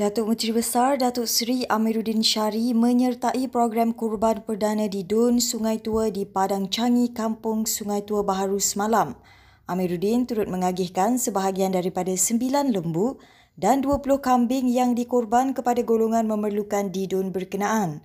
[0.00, 6.08] Datuk Menteri Besar Datuk Seri Amiruddin Syari menyertai program kurban perdana di Dun Sungai Tua
[6.08, 9.12] di Padang Changi, Kampung Sungai Tua Baharu semalam.
[9.68, 13.20] Amiruddin turut mengagihkan sebahagian daripada sembilan lembu
[13.60, 18.00] dan 20 kambing yang dikorban kepada golongan memerlukan di Dun berkenaan.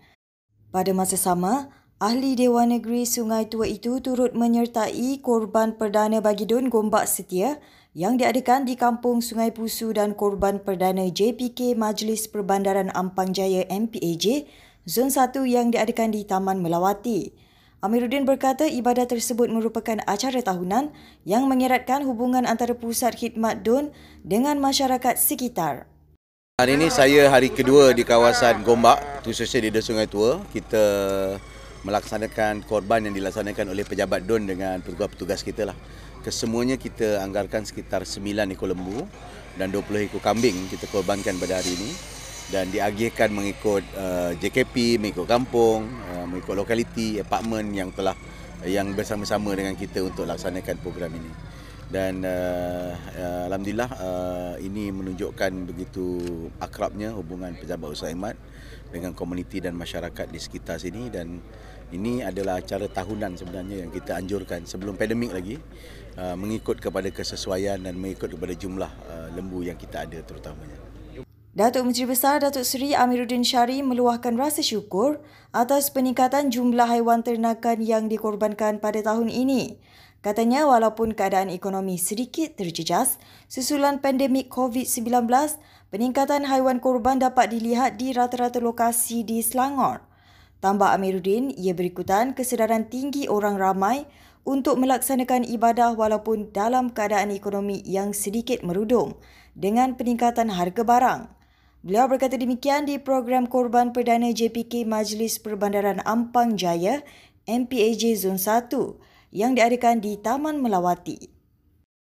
[0.75, 1.71] Pada masa sama,
[2.03, 7.55] Ahli Dewan Negeri Sungai Tua itu turut menyertai korban perdana bagi Dun Gombak Setia
[7.95, 14.51] yang diadakan di Kampung Sungai Pusu dan korban perdana JPK Majlis Perbandaran Ampang Jaya MPAJ
[14.83, 17.31] Zon 1 yang diadakan di Taman Melawati.
[17.79, 20.91] Amiruddin berkata ibadah tersebut merupakan acara tahunan
[21.23, 23.95] yang mengeratkan hubungan antara pusat khidmat DUN
[24.27, 25.87] dengan masyarakat sekitar.
[26.59, 30.43] Hari ini saya hari kedua di kawasan Gombak, khususnya di Sungai Tua.
[30.51, 30.83] Kita
[31.87, 35.77] melaksanakan korban yang dilaksanakan oleh pejabat DUN dengan petugas-petugas kita lah
[36.25, 39.05] kesemuanya kita anggarkan sekitar 9 ekor lembu
[39.61, 41.93] dan 20 ekor kambing kita korbankan pada hari ini
[42.49, 48.17] dan diagihkan mengikut uh, JKP, mengikut kampung, uh, mengikut lokaliti, apartmen yang telah
[48.65, 51.29] yang bersama-sama dengan kita untuk laksanakan program ini.
[51.85, 56.17] Dan uh, uh, alhamdulillah uh, ini menunjukkan begitu
[56.57, 58.33] akrabnya hubungan pejabat usaha khidmat
[58.95, 61.43] dengan komuniti dan masyarakat di sekitar sini dan
[61.91, 65.59] ini adalah acara tahunan sebenarnya yang kita anjurkan sebelum pandemik lagi
[66.15, 70.79] uh, mengikut kepada kesesuaian dan mengikut kepada jumlah uh, lembu yang kita ada terutamanya.
[71.55, 75.23] Datuk Menteri Besar Datuk Seri Amiruddin Syari meluahkan rasa syukur
[75.55, 79.79] atas peningkatan jumlah haiwan ternakan yang dikorbankan pada tahun ini.
[80.25, 85.29] Katanya walaupun keadaan ekonomi sedikit terjejas susulan pandemik COVID-19,
[85.93, 90.01] peningkatan haiwan korban dapat dilihat di rata-rata lokasi di Selangor.
[90.65, 94.09] Tambah Amiruddin, ia berikutan kesedaran tinggi orang ramai
[94.41, 99.13] untuk melaksanakan ibadah walaupun dalam keadaan ekonomi yang sedikit merudum
[99.53, 101.21] dengan peningkatan harga barang.
[101.85, 107.05] Beliau berkata demikian di program korban perdana JPK Majlis Perbandaran Ampang Jaya
[107.45, 111.19] MPAJ Zon 1 yang diadakan di Taman Melawati.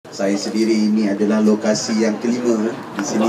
[0.08, 3.28] Saya sendiri ini adalah lokasi yang kelima di sini.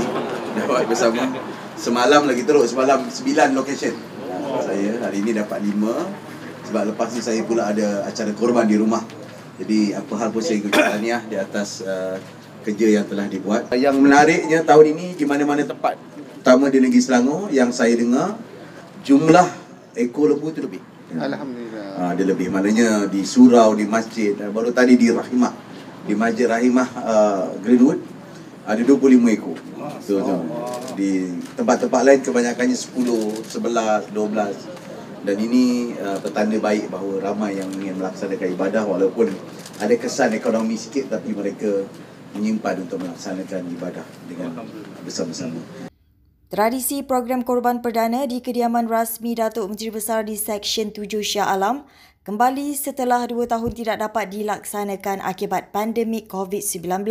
[0.55, 1.27] Dapat bersama.
[1.75, 3.91] Semalam lagi teruk, semalam sembilan location.
[4.63, 6.07] Saya hari ini dapat lima.
[6.71, 9.03] Sebab lepas ni saya pula ada acara korban di rumah.
[9.59, 12.15] Jadi apa hal pun saya ikut tahniah di atas uh,
[12.63, 13.75] kerja yang telah dibuat.
[13.75, 15.99] Yang menariknya tahun ini di mana-mana tempat.
[16.39, 18.39] Terutama di negeri Selangor yang saya dengar
[19.03, 19.51] jumlah
[19.99, 20.81] ekor lembu itu lebih.
[21.11, 21.70] Alhamdulillah
[22.01, 24.33] uh, dia lebih maknanya di surau di masjid.
[24.33, 25.53] Baru tadi di Rahimah.
[26.09, 28.01] Di Masjid Rahimah uh, Greenwood
[28.65, 29.57] ada 25 ekor.
[30.01, 30.33] So, so
[30.97, 34.81] di tempat-tempat lain kebanyakannya 10, 11, 12
[35.21, 39.29] dan ini uh, petanda baik bahawa ramai yang ingin melaksanakan ibadah walaupun
[39.77, 41.85] ada kesan ekonomi sikit tapi mereka
[42.33, 44.65] menyimpan untuk melaksanakan ibadah dengan
[45.05, 45.90] bersama-sama.
[46.51, 51.87] Tradisi program korban perdana di kediaman rasmi Datuk Menteri Besar di Seksyen 7 Shah Alam
[52.27, 57.07] kembali setelah dua tahun tidak dapat dilaksanakan akibat pandemik COVID-19.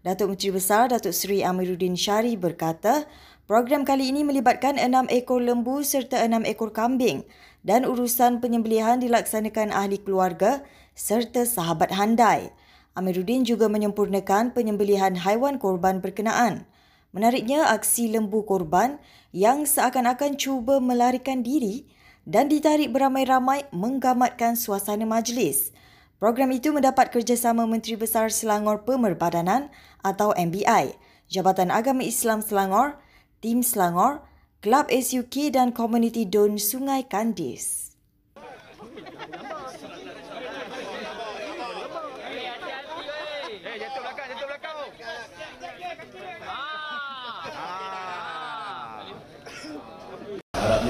[0.00, 3.04] Datuk Menteri Besar Datuk Seri Amiruddin Syari berkata,
[3.44, 7.20] program kali ini melibatkan enam ekor lembu serta enam ekor kambing
[7.68, 10.64] dan urusan penyembelihan dilaksanakan ahli keluarga
[10.96, 12.48] serta sahabat handai.
[12.96, 16.64] Amiruddin juga menyempurnakan penyembelihan haiwan korban berkenaan.
[17.14, 18.98] Menariknya, aksi lembu korban
[19.30, 21.86] yang seakan-akan cuba melarikan diri
[22.26, 25.70] dan ditarik beramai-ramai menggamatkan suasana majlis.
[26.18, 29.70] Program itu mendapat kerjasama Menteri Besar Selangor Pemerbadanan
[30.02, 30.98] atau MBI,
[31.30, 32.98] Jabatan Agama Islam Selangor,
[33.38, 34.26] Tim Selangor,
[34.64, 37.83] Kelab SUK dan Komuniti Don Sungai Kandis.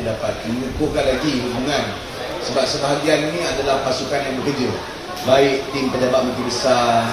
[0.04, 1.84] Dapat mengukuhkan lagi hubungan.
[2.44, 4.68] Sebab sebahagian ini adalah pasukan yang bekerja.
[5.24, 7.08] Baik tim pejabat menteri besar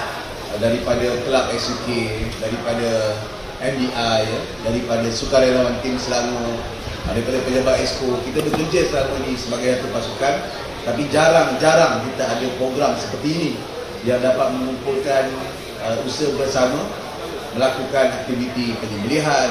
[0.60, 1.88] daripada kelab SUK
[2.36, 3.16] daripada
[3.64, 6.60] MDI ya, daripada sukarelawan tim Selangor
[7.02, 10.34] daripada pejabat ESCO kita bekerja selama ini sebagai satu pasukan
[10.82, 13.52] tapi jarang-jarang kita ada program seperti ini.
[14.02, 15.30] Yang dapat mengumpulkan
[15.86, 16.82] uh, usaha bersama
[17.56, 19.50] melakukan aktiviti penyembelihan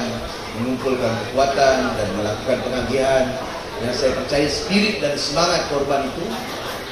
[0.58, 3.24] mengumpulkan kekuatan dan melakukan pengagihan
[3.82, 6.24] yang saya percaya spirit dan semangat korban itu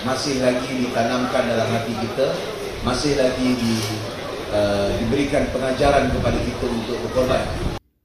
[0.03, 2.33] masih lagi ditanamkan dalam hati kita
[2.81, 3.75] masih lagi di,
[4.49, 7.45] uh, diberikan pengajaran kepada kita untuk berkorban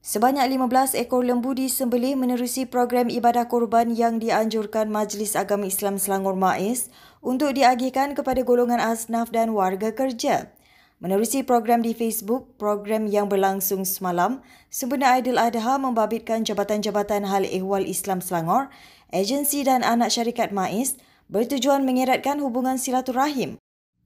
[0.05, 6.37] Sebanyak 15 ekor lembu disembelih menerusi program ibadah korban yang dianjurkan Majlis Agama Islam Selangor
[6.37, 6.93] MAIS
[7.25, 10.53] untuk diagihkan kepada golongan asnaf dan warga kerja.
[11.03, 14.39] Menerusi program di Facebook, program yang berlangsung semalam,
[14.71, 18.71] sempena Aidil Adha membabitkan Jabatan-Jabatan Hal Ehwal Islam Selangor,
[19.11, 20.95] agensi dan anak syarikat MAIS
[21.27, 23.59] bertujuan mengeratkan hubungan silaturahim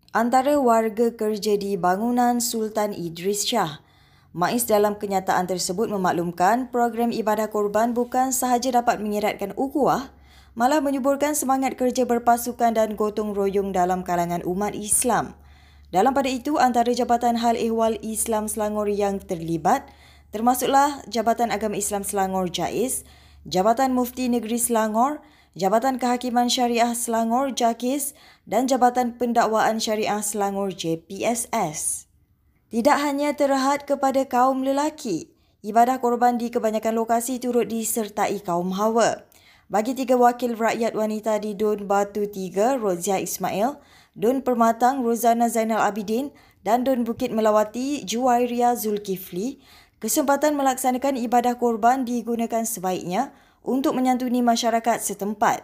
[0.10, 3.86] antara warga kerja di bangunan Sultan Idris Shah.
[4.34, 10.10] MAIS dalam kenyataan tersebut memaklumkan program ibadah korban bukan sahaja dapat mengeratkan ukhuwah,
[10.58, 15.38] malah menyuburkan semangat kerja berpasukan dan gotong royong dalam kalangan umat Islam.
[15.90, 19.90] Dalam pada itu, antara Jabatan Hal Ehwal Islam Selangor yang terlibat
[20.30, 23.02] termasuklah Jabatan Agama Islam Selangor JAIS,
[23.50, 25.26] Jabatan Mufti Negeri Selangor,
[25.58, 28.14] Jabatan Kehakiman Syariah Selangor JAKIS
[28.46, 32.06] dan Jabatan Pendakwaan Syariah Selangor JPSS.
[32.70, 35.34] Tidak hanya terhad kepada kaum lelaki,
[35.66, 39.26] ibadah korban di kebanyakan lokasi turut disertai kaum hawa.
[39.74, 43.82] Bagi tiga wakil rakyat wanita di Dun Batu 3, Rozia Ismail,
[44.20, 46.36] Dun Permatang Rozana Zainal Abidin
[46.68, 49.64] dan Dun Bukit Melawati Juwairia Zulkifli,
[50.04, 53.32] kesempatan melaksanakan ibadah korban digunakan sebaiknya
[53.64, 55.64] untuk menyantuni masyarakat setempat.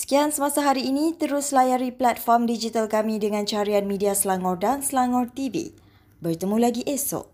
[0.00, 5.28] Sekian semasa hari ini, terus layari platform digital kami dengan carian media Selangor dan Selangor
[5.28, 5.76] TV.
[6.24, 7.28] Bertemu lagi esok.